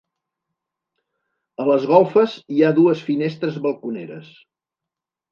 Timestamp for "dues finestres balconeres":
2.79-4.33